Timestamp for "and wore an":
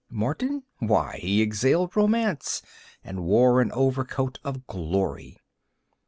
3.03-3.71